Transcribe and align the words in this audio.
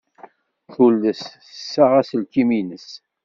Tules 0.71 1.21
tessaɣ 1.45 1.91
aselkim-nnes. 1.99 2.87